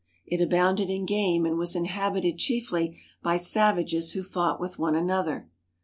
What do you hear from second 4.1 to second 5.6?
who fought with one another.